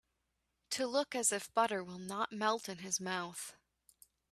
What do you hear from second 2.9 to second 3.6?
mouth.